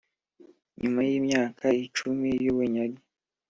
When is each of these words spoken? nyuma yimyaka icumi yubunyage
nyuma 0.79 0.99
yimyaka 1.07 1.65
icumi 1.85 2.29
yubunyage 2.45 3.01